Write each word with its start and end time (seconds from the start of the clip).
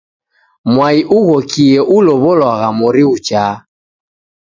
Mwai 0.73 0.97
ughokie 1.17 1.79
ulow'olwagha 1.97 2.69
mori 2.79 3.03
ghuchaa. 3.09 3.53